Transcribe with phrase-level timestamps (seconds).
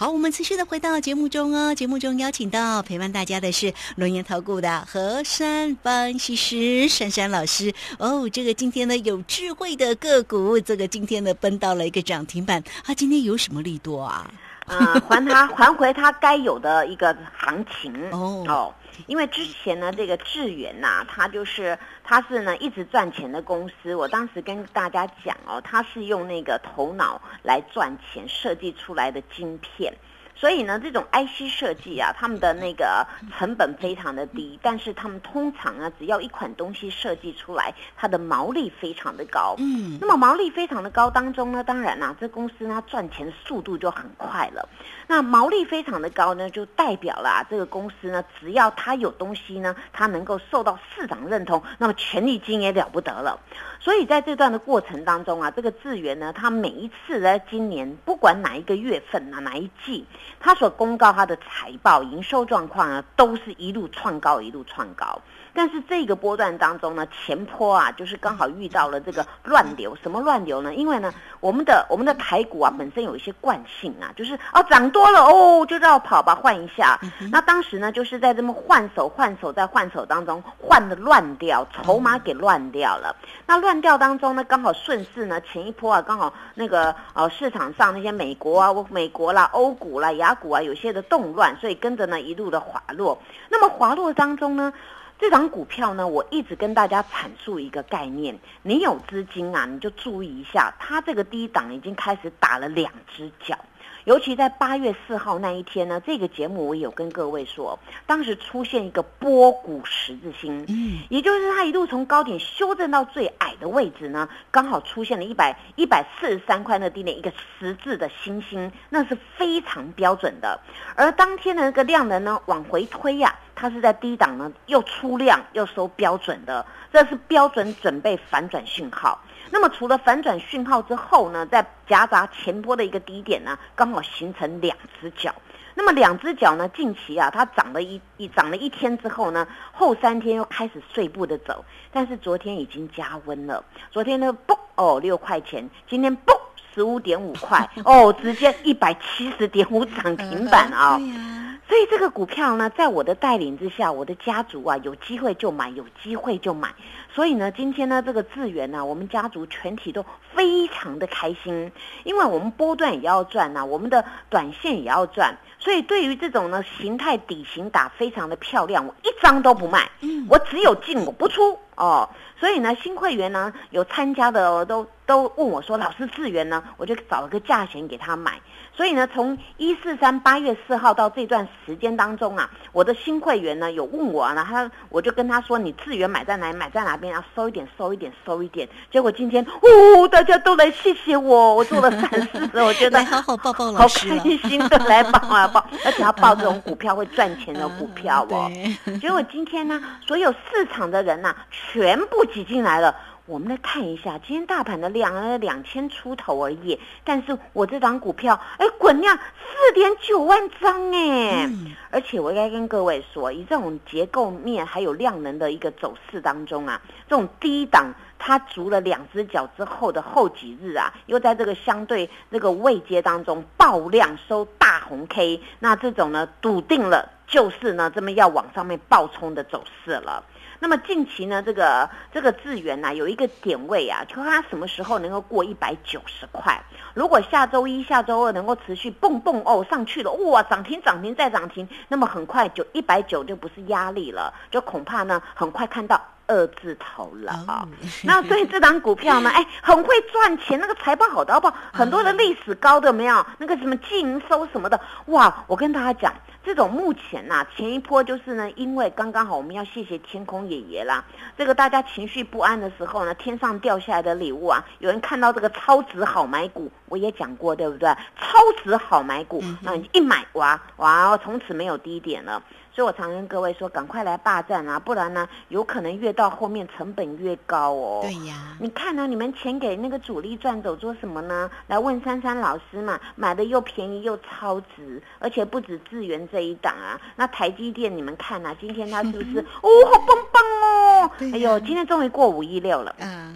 [0.00, 1.74] 好，我们持续的回到节目中哦。
[1.74, 8.30] 节目中邀请到陪伴大家的是龙岩投顾的何山分析师珊珊老师哦。
[8.30, 14.24] 这个今天呢有智慧的个股，这个今天呢奔到了一个涨停板，它今天有什么力度啊？
[14.66, 18.74] 啊，还它还回它该有的一个行情哦 哦。
[19.06, 23.94] 因为之前呢，这个智源呐、它就是它是呢一直赚钱的公司。
[23.94, 29.94] 我当时跟大家讲哦，它是用那个头脑来赚钱设计出来的晶片。
[30.38, 33.04] 所以呢，这种 IC 设计啊，他们的那个
[33.36, 39.56] 成本非常的低，但是他们通常啊，只要一款东西设计出来，它的毛利非常的高。
[39.58, 44.68] 嗯那么毛利非常的高当中呢，当然啦、这公司呢赚钱的速度就很快了。
[45.08, 53.40] 那毛利非常的高呢，就代表了、啊、这个公司呢，只要它有东西呢，它能够受到市场认同，那么权利金也了不得了。
[53.80, 60.06] 所以在这段的过程当中啊，这个智源呢，它每一次在今年不管哪一个月份啊，哪一季，
[60.40, 65.20] 他所公告他的财报营收状况啊，都是一路创高，一路创高。
[65.58, 69.92] 但是这个波段当中呢，前坡啊，就是刚好遇到了这个乱流。
[70.00, 70.72] 什么乱流呢？
[70.72, 76.96] 因为呢，我们的我们的台股啊，本身有一些惯性啊，就是哦涨多了哦就绕跑吧，换一下。
[77.32, 83.16] 那当时呢，就是在这么换手换手在换手当中，换的乱掉，筹码给乱掉了。
[83.44, 93.20] 那乱掉当中呢，刚好顺势呢，前一波啊，刚好那个呃市场上那些美国啊、美国啦、欧股啦、雅股啊，有些的动乱，所以跟着呢一路的滑落。
[93.48, 94.72] 那么滑落当中呢，
[95.18, 103.58] 这档股票呢，我一直跟大家阐述一个概念：你有资金啊，你就注意一下，它这个低档已经开始打了两只脚。
[104.04, 120.58] 尤其在八月四号那一天呢，这个节目我有跟各位说，当时出现一个波谷十字星，嗯，也就是它一路从高点修正到最矮的位置呢，刚好出现了一百一百四十三块那低点一个十字的星星，那是非常标准的。
[120.94, 129.20] 而当天的那个量能呢往回推呀、它是在低档呢又出量又收标准的，这是标准准备反转讯号。
[129.50, 135.34] 那么除了反转讯号之后呢，在夹杂前波的一个低点呢，刚好形成两只脚。
[135.74, 143.64] 那么两只脚呢，近期啊，它涨了一一涨了一天之后呢，后三天又开始碎步的走，但是昨天已经加温了。
[143.90, 146.36] 昨天呢，嘣哦六块钱，今天嘣
[146.74, 150.98] 十五点五块哦，直接一百七十点五涨停板啊、
[151.68, 156.70] 所以这个股票呢，在我的带领之下，我的家族啊，有机会就买，有机会就买。
[157.14, 160.02] 所以呢，今天呢，这个智源呢，我们家族全体都
[160.34, 161.70] 非常的开心，
[162.04, 165.36] 因为我们波段也要赚呐、我们的短线也要赚。
[165.58, 172.08] 所以对于这种呢形态底型打非常的漂亮，我一张都不卖，嗯我只有进我不出哦。
[172.40, 178.38] 所以呢，新会员呢有参加的哦都都问我说，老师智源呢，我就找了个价钱给他买。
[178.76, 186.56] 所以呢，从一四三八月四号到这段时间当中啊，我的新会员呢有问我啊，他我就跟他说，你智源买在哪里？
[186.56, 187.12] 买在哪边？
[187.12, 188.68] 要收一点，收一点，收一点。
[188.92, 198.50] 结果今天哦，大家都来谢谢我，我做了善事，我觉得 好好抱抱好老师了，开心的来抱啊 抱，而且要抱这种股票会赚钱的股票哦。
[198.84, 202.94] 对， 结果今天呢，所有市场的人呐、全部挤进来了。
[203.28, 211.76] 我们来看一下，今天大盘的量呢两千出头而已，但是我这档股票，哎，滚量四点九万张哎，嗯。
[211.90, 230.24] 而且我应该跟各位说，以这种结构面还有量能的一个走势当中啊，这种低档它足了两只脚之后的后几日啊，又在这个相对这个位阶当中爆量收大红 K，那这种呢笃定了就是呢这么要往上面爆冲的走势了。
[230.60, 236.60] 那么近期呢，这个这个智源呐、有一个点位啊，就它什么时候能够过一百九十块。
[236.94, 247.68] 如果下周一、下周二能够持续蹦蹦哦上去了，哇，涨停涨停再涨停，那么很快就一百九就不是压力了，就恐怕呢很快看到二字头了啊、哦
[248.02, 253.24] 那所以这档股票呢， 哎，很会赚钱，那个财报好到爆，很多的历史高的有没有？
[253.38, 255.44] 那个什么净营收什么的，哇！
[255.46, 256.12] 我跟大家讲，
[256.48, 261.04] 这种目前呐、前一波就是呢，因为刚刚好我们要谢谢天空爷爷啦，
[261.36, 267.86] 这个大家情绪不安的时候呢，天上掉下来的礼物啊，有人看到这个超值好买股，我也讲过对不对？
[268.18, 272.42] 超值好买股，那你一买哇哇，从此没有低点了。
[272.78, 277.98] 所以我常跟各位说，赶快来霸占啊，不然呢，有可能越到后面成本越高哦。
[278.04, 281.50] 对呀，你看呢、你们钱给那个主力赚走做什么呢？
[281.66, 287.00] 来问珊珊老师嘛，买的又便宜又超值，而且不止智源这一档啊。
[287.16, 289.40] 那台积电你们看啊、今天它是不是？
[289.60, 291.10] 哦，好棒棒哦！
[291.32, 292.94] 哎呦，今天终于过五一六了。
[293.00, 293.34] 啊，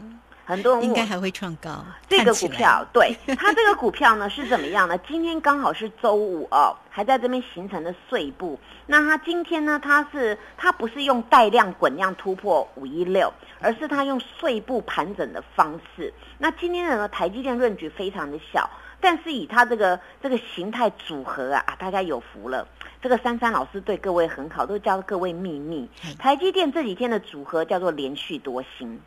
[0.52, 1.84] 很多人应该还会创高。
[2.08, 4.96] 这个股票，对它这个股票呢是怎么样呢？
[5.08, 8.58] 今天刚好是周五哦，还在这边形成的碎步。
[8.86, 16.12] 那它今天呢，它是它不是用带量滚量突破五一六，而是它用碎步盘整的方式。
[16.38, 18.68] 那今天的呢，台积电润局非常的小，
[19.00, 22.68] 但是以它这个这个形态组合啊啊，大家有福了。
[23.00, 26.14] 这个珊珊老师对各位很好，都教各位秘密嗯。
[26.18, 29.00] 台积电这几天的组合叫做连续多星。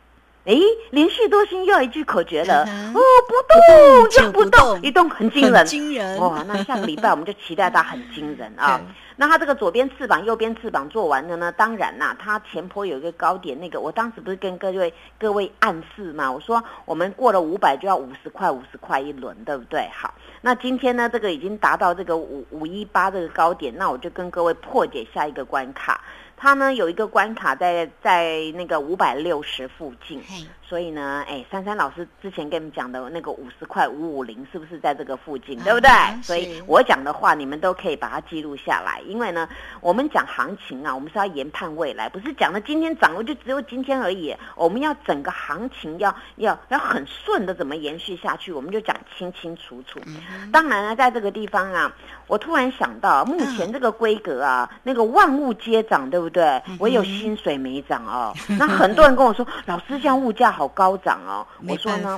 [0.46, 0.60] 诶，
[0.90, 6.44] 连续多星又有一句口诀了，嗯哦，不动就不动动，一动很惊人很，惊人哇！
[6.46, 8.86] 那下个礼拜我们就期待它很惊人啊对。
[9.18, 19.88] 那它这个左边翅膀、右边翅膀做完了呢，当然啦，它前坡有一个高点，那个我当时不是跟各位各位暗示嘛，我说我们过了五百就要五十块，五十块一轮，对不对？
[19.92, 26.00] 好，那今天呢，这个已经达到这个五五一八这个高点，那我就跟各位破解下一个关卡。
[26.36, 30.22] 它呢有一个关卡在在那个五百六十附近，
[30.68, 35.90] 所以呢，哎，珊珊老师之前跟你们讲的那个五十块五五零，是不是在这个附近，啊对不对？
[36.16, 39.00] 是所以我讲的话，你们都可以把它记录下来。
[39.06, 39.48] 因为呢，
[39.80, 44.34] 我们讲行情啊，我们是要研判未来，不是讲的今天涨了就只有今天而已。
[44.56, 50.00] 我们要整个行情要要要很顺的怎么延续下去，我们就讲清清楚楚。
[50.06, 51.92] 嗯当然呢，在这个地方啊，
[52.26, 56.44] 我突然想到，目前这个规格啊，那个万物皆涨，对不对？
[56.66, 58.34] 嗯唯有薪水没涨哦。
[58.58, 61.46] 那很多人跟我说， 老师，像物价好高涨哦。
[61.60, 62.16] 没我说呢，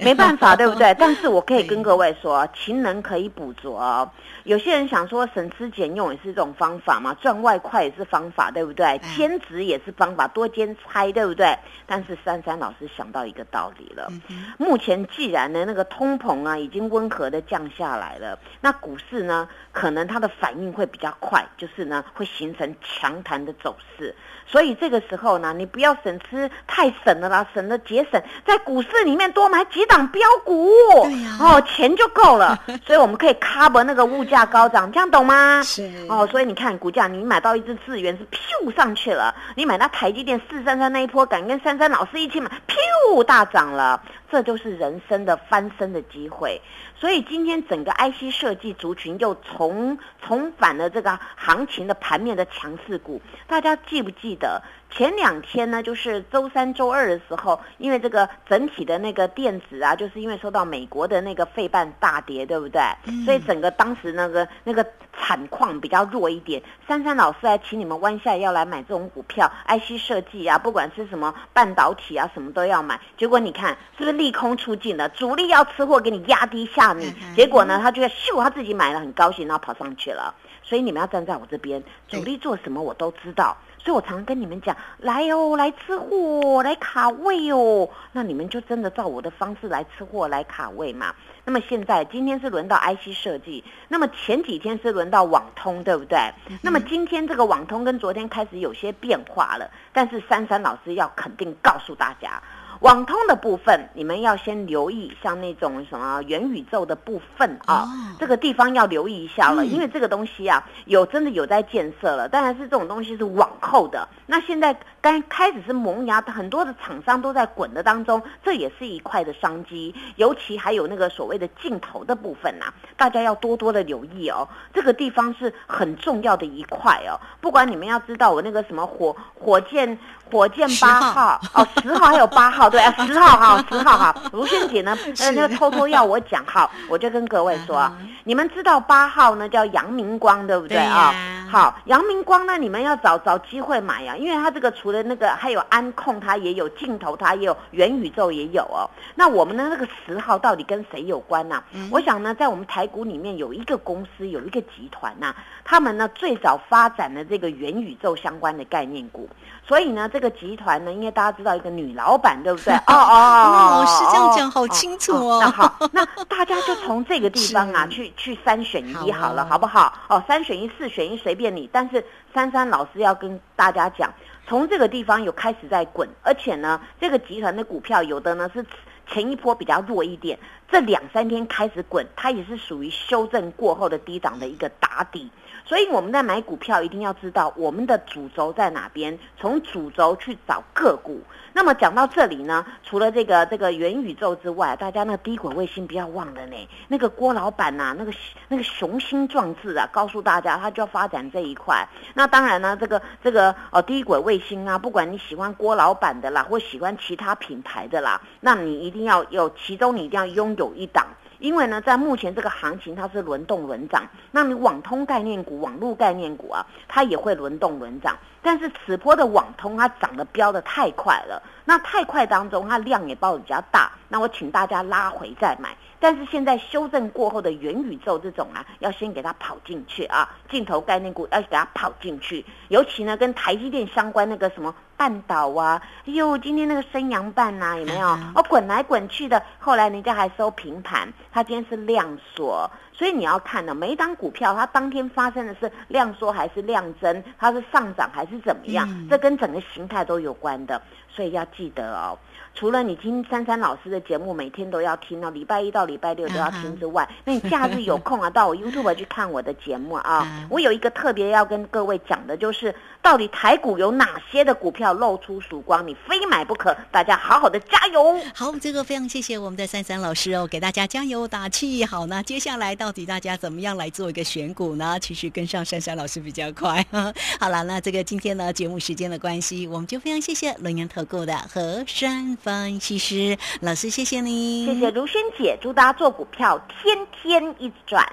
[0.00, 0.94] 没办法，对不对？
[0.98, 4.08] 但是我可以跟各位说，勤能可以补拙哦。
[4.44, 9.00] 有些人想说省吃俭用也是一种方法嘛，赚外快也是方法，对不对？
[9.16, 11.58] 兼职也是方法，多兼差，对不对？
[11.84, 24.14] 但是珊珊老师想到一个道理了，嗯目前既然呢那个通膨啊已经温和的降下来了，那股市呢可能它的反应会比较快，就是呢会形成强弹的走势。
[24.48, 30.70] 所以这个时候呢，你不要省吃太省了啦，省的节省，在股市里面多买几档标股，
[31.04, 32.62] 对呀哦，钱就够了。
[32.86, 35.62] 所以我们可以 cover 那个物价高涨，这样懂吗？
[35.62, 46.60] 是哦，所以你看股价，你买到一只资源是噗上去了，你买到台积电四三三那一波，敢跟珊珊老师一起买，噗大涨了，这就是人生的翻身的机会。
[46.98, 54.62] 所以今天整个 IC 设计族群又重重返了这个行情的盘面的强势股，大家记不记得？
[54.96, 62.80] 前两天呢，就是周三、周二的时候，因为这个整体的那个电子啊，就是因为受到美国的那个费半大跌，对不对？
[63.04, 66.62] 嗯所以整个当时那个那个产况比较弱一点。
[66.88, 72.98] 珊珊老师还请你们弯下腰来买这种股票，IC 设计啊，不管是什么半导体啊，什么都要买。
[73.18, 75.06] 结果你看是不是利空出尽了？
[75.10, 80.34] 主力要吃货，给你压低下你嗯，结果呢，他就咻，他自己买了，很高兴，然后跑上去了。
[80.62, 83.54] 所以你们要站在我这边，主力做什么我都知道。
[83.78, 87.88] 所以我常跟你们讲，来哦，来吃货，来卡位哦。
[88.12, 91.14] 那你们就真的照我的方式来吃货，来卡位嘛。
[91.44, 96.18] 那么现在今天是轮到 IC 设计，那么前几天是轮到网通，对不对？
[96.62, 102.42] 那么今天这个网通跟昨天开始有些变化了，但是珊珊老师要肯定告诉大家。
[102.80, 107.88] 网通的部分，你们要先留意，像那种什么元宇宙的部分啊，哦
[108.18, 114.08] 这个地方要留意一下了，嗯因为这个东西啊，有真的有在建设了，当然是这种东西是往后的。
[114.26, 127.20] 那现在刚开始是萌芽，很多的厂商都在滚的当中，这也是一块的商机，尤其还有那个所谓的镜头的部分呐、大家要多多的留意哦，这个地方是很重要的一块哦。
[127.40, 129.98] 不管你们要知道我那个什么火火箭
[130.30, 134.14] 火箭八号哦，十号还有八号，对啊， 十号哈， 十号哈。
[134.32, 137.92] 卢萱姐呢，呃，那个偷偷要我讲号， 我就跟各位说啊，
[138.24, 141.14] 你们知道八号呢叫阳明光，对不对对啊？
[141.48, 148.90] 好，阳明光呢，你们要找找机会买呀、因为他这个除了那个还有安控，它也有镜头，它也有元宇宙也有哦。
[149.14, 159.28] 那我们的那个十号到底跟谁有关呢、我想呢，在我们台股里面有一个公司，有一个集团呐、他们呢最早发展了这个元宇宙相关的概念股。
[159.66, 162.74] 所以呢，这个集团呢，因为大家知道一个女老板，对不对？
[162.86, 169.92] 哦哦哦，哇老师这样哦讲好清楚哦那好，那大家就从这个地方啊，去去三选一好了，好不好？
[170.08, 171.68] 哦，三选一、四选一随便你。
[171.72, 174.12] 但是珊珊老师要跟大家讲，
[174.48, 178.64] 从这个地方有开始在滚，而且呢，这个集团的股票有的呢是
[179.08, 180.38] 前一波比较弱一点，
[180.70, 185.30] 这两三天开始滚，它也是属于修正过后的低档的一个打底。
[185.66, 191.20] 所以我们在买股票一定要知道我们的主轴在哪边，从主轴去找个股。
[191.52, 196.68] 那么讲到这里呢，除了这个这个元宇宙之外，大家那低轨卫星不要忘了呢。
[196.86, 198.12] 那个郭老板呐，那个
[198.48, 201.88] 那个雄心壮志啊，告诉大家他就要发展这一块。
[202.14, 211.06] 那当然呢，这个这个哦低轨卫星啊，不管你喜欢郭老板的啦，或喜欢其他品牌的啦，那你一定要有其中你一定要拥有一档。
[211.38, 214.08] 因为呢，在目前这个行情，它是轮动轮涨。
[214.30, 218.16] 那你网通概念股、网络概念股啊，它也会轮动轮涨。
[218.46, 221.42] 但是此波的网通，它涨得飙得太快了。
[221.64, 223.90] 那太快当中，它量也爆比较大。
[224.06, 225.76] 那我请大家拉回再买。
[225.98, 232.44] 但是现在修正过后的元宇宙这种啊，要先给它跑进去啊，镜头概念股要给它跑进去。
[232.68, 238.06] 尤其呢，跟台积电相关那个什么半岛啊，哎呦，今天那个升阳半呐，有没有？
[238.36, 242.70] 哦，滚来滚去的，后来人家还收平盘，它今天是量缩。
[242.92, 248.88] 所以你要看呢，每一档股票它当天发生的是量缩还是量增，它是上涨还是怎么样？
[249.08, 250.80] 这跟整个形态都有关的。
[251.16, 252.18] 所以要记得哦。
[252.54, 260.26] 除了你听珊珊老师的节目，每天都要听哦，礼拜一到礼拜六都要听之外，那你假日有空啊，到我 YouTube 去看我的节目啊。
[260.48, 266.74] 我有一个特别要跟各位讲的，就是到底台股有哪些的股票露出曙光，你非买不可。
[266.90, 268.18] 大家好好的加油！
[268.34, 271.84] 好，这个非常谢谢我们的珊珊老师哦，给大家加油打气。
[271.84, 274.98] 好，那接下来到底大家怎么样来做一个选股呢？
[274.98, 276.82] 其实跟上珊珊老师比较快。
[277.38, 282.36] 好了，那这个今天呢节目时间的关系，我们就非常谢谢龙岩投顾的和山。
[282.36, 288.06] 分析师老师，谢谢你，谢谢如萱姐，祝大家做股票天天一直赚。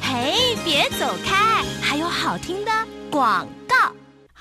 [0.00, 2.70] 嘿，别走开，还有好听的
[3.10, 3.92] 广告。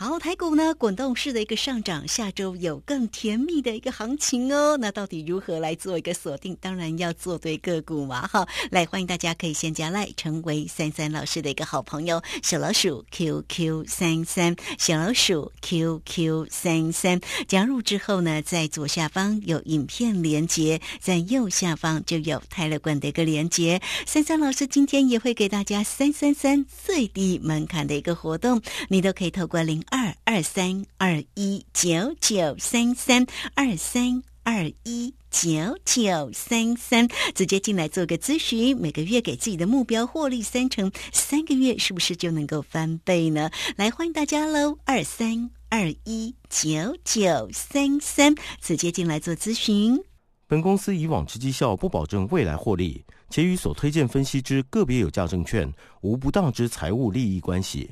[0.04, 4.76] 好，台股呢滚动式的一个上涨，下周有更甜蜜的一个行情哦。
[4.78, 6.58] 那到底如何来做一个锁定？
[6.60, 8.26] 当然要做对个股嘛。
[8.26, 17.22] 哈，来欢迎大家可以先加来成为三三老师的一个好朋友，小老鼠 QQ 三三，小老鼠 QQ 三三。
[17.48, 23.80] 加入之后呢，在左下方有影片连接，在右下方就有泰勒管的一个连接。
[24.08, 29.80] 三三老师今天也会给大家三三三最低门槛的一个活动，你都可以透过零。
[29.92, 38.76] 二二三二一九九三三二三二一九九三三，直接进来做个咨询。
[38.78, 43.52] 每个月给自己的目标获利三成，三个月是不是就能够翻倍呢？
[43.76, 44.78] 来欢迎大家喽！
[44.86, 50.00] 二三二一九九三三，直接进来做咨询。
[50.48, 55.70] 本公司以往之绩效不保证未来获利，且与所推荐分析之个别有价证券
[56.00, 57.92] 无不当之财务利益关系。